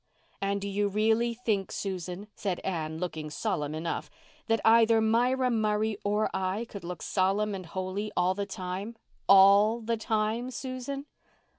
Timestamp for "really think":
0.87-1.71